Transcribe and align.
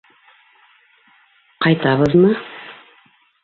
—Ҡайтабыҙмы? 1.67 2.35